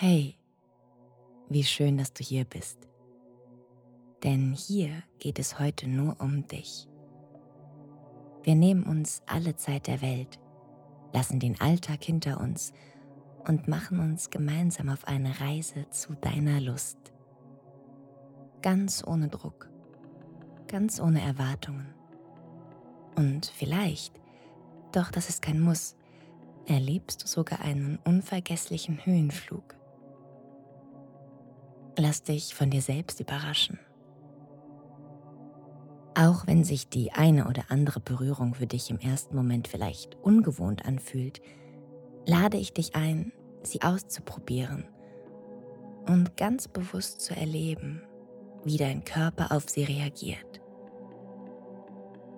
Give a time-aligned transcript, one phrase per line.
[0.00, 0.36] Hey,
[1.48, 2.78] wie schön, dass du hier bist.
[4.22, 6.86] Denn hier geht es heute nur um dich.
[8.44, 10.38] Wir nehmen uns alle Zeit der Welt,
[11.12, 12.72] lassen den Alltag hinter uns
[13.48, 17.12] und machen uns gemeinsam auf eine Reise zu deiner Lust.
[18.62, 19.68] Ganz ohne Druck,
[20.68, 21.92] ganz ohne Erwartungen.
[23.16, 24.14] Und vielleicht,
[24.92, 25.96] doch das ist kein Muss,
[26.66, 29.77] erlebst du sogar einen unvergesslichen Höhenflug
[32.00, 33.80] Lass dich von dir selbst überraschen.
[36.14, 40.84] Auch wenn sich die eine oder andere Berührung für dich im ersten Moment vielleicht ungewohnt
[40.84, 41.40] anfühlt,
[42.24, 43.32] lade ich dich ein,
[43.64, 44.86] sie auszuprobieren
[46.06, 48.02] und ganz bewusst zu erleben,
[48.62, 50.60] wie dein Körper auf sie reagiert.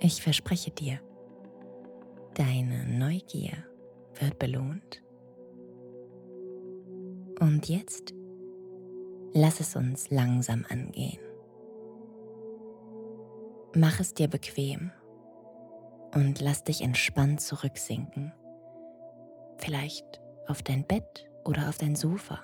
[0.00, 1.00] Ich verspreche dir,
[2.34, 3.56] deine Neugier
[4.20, 5.02] wird belohnt.
[7.40, 8.15] Und jetzt
[9.38, 11.20] Lass es uns langsam angehen.
[13.74, 14.92] Mach es dir bequem
[16.14, 18.32] und lass dich entspannt zurücksinken.
[19.58, 22.40] Vielleicht auf dein Bett oder auf dein Sofa,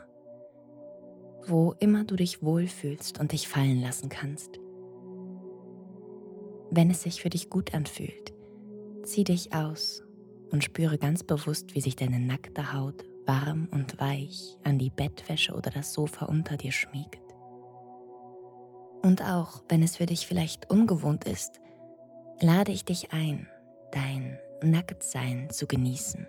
[1.46, 4.60] wo immer du dich wohlfühlst und dich fallen lassen kannst.
[6.70, 8.34] Wenn es sich für dich gut anfühlt,
[9.02, 10.04] zieh dich aus
[10.50, 15.54] und spüre ganz bewusst, wie sich deine nackte Haut warm und weich an die Bettwäsche
[15.54, 17.20] oder das Sofa unter dir schmiegt.
[19.02, 21.60] Und auch wenn es für dich vielleicht ungewohnt ist,
[22.40, 23.48] lade ich dich ein,
[23.90, 26.26] dein Nacktsein zu genießen,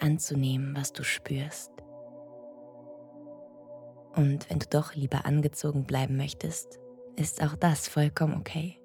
[0.00, 1.70] anzunehmen, was du spürst.
[4.16, 6.78] Und wenn du doch lieber angezogen bleiben möchtest,
[7.16, 8.80] ist auch das vollkommen okay.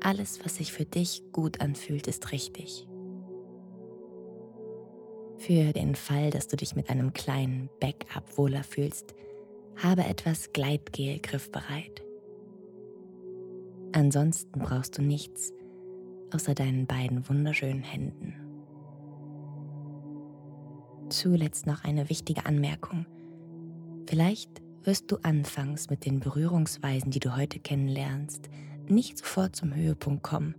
[0.00, 2.87] Alles, was sich für dich gut anfühlt, ist richtig.
[5.38, 9.14] Für den Fall, dass du dich mit einem kleinen Backup wohler fühlst,
[9.76, 12.02] habe etwas Gleitgel griffbereit.
[13.92, 15.52] Ansonsten brauchst du nichts
[16.34, 18.34] außer deinen beiden wunderschönen Händen.
[21.08, 23.06] Zuletzt noch eine wichtige Anmerkung.
[24.06, 28.50] Vielleicht wirst du anfangs mit den Berührungsweisen, die du heute kennenlernst,
[28.88, 30.54] nicht sofort zum Höhepunkt kommen.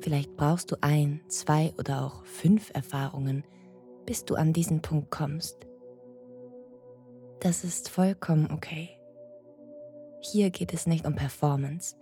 [0.00, 3.44] Vielleicht brauchst du ein, zwei oder auch fünf Erfahrungen,
[4.10, 5.68] bis du an diesen Punkt kommst.
[7.38, 8.88] Das ist vollkommen okay.
[10.20, 11.94] Hier geht es nicht um Performance.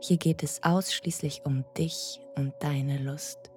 [0.00, 3.50] Hier geht es ausschließlich um dich und deine Lust.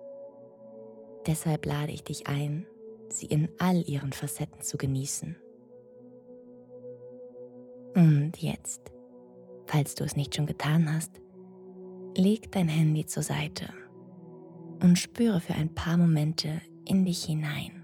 [1.28, 2.66] Deshalb lade ich dich ein,
[3.09, 5.36] sie in all ihren Facetten zu genießen.
[7.94, 8.81] Und jetzt,
[9.68, 11.22] falls du es nicht schon getan hast,
[12.18, 13.72] leg dein Handy zur Seite
[14.81, 17.84] und spüre für ein paar Momente in dich hinein.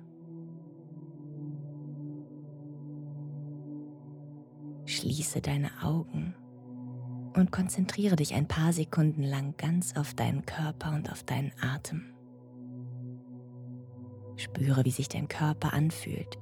[4.85, 6.35] Schließe deine Augen
[7.35, 12.13] und konzentriere dich ein paar Sekunden lang ganz auf deinen Körper und auf deinen Atem.
[14.37, 16.39] Spüre, wie sich dein Körper anfühlt,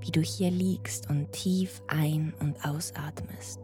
[0.00, 3.60] wie du hier liegst und tief ein- und ausatmest.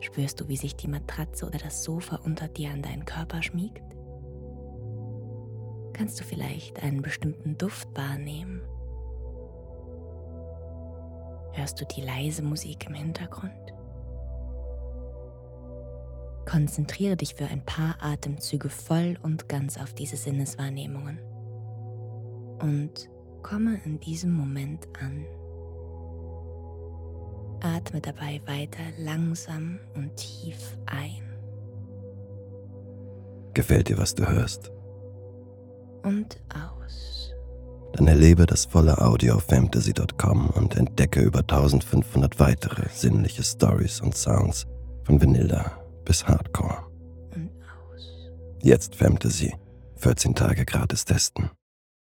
[0.00, 3.93] Spürst du, wie sich die Matratze oder das Sofa unter dir an deinen Körper schmiegt?
[5.94, 8.60] Kannst du vielleicht einen bestimmten Duft wahrnehmen.
[11.52, 13.52] Hörst du die leise Musik im Hintergrund?
[16.44, 21.18] Konzentriere dich für ein paar Atemzüge voll und ganz auf diese Sinneswahrnehmungen
[22.60, 23.08] und
[23.42, 25.24] komme in diesem Moment an.
[27.60, 31.22] Atme dabei weiter langsam und tief ein.
[33.54, 34.70] Gefällt dir, was du hörst?
[36.04, 37.32] Und aus.
[37.94, 44.16] Dann erlebe das volle Audio auf fantasy.com und entdecke über 1500 weitere sinnliche Stories und
[44.16, 44.66] Sounds
[45.04, 46.86] von Vanilla bis Hardcore.
[47.34, 48.32] Und aus.
[48.62, 49.54] Jetzt Fantasy.
[49.96, 51.50] 14 Tage gratis testen.